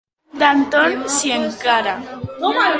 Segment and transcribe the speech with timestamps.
[0.43, 1.97] Danton s'hi encara.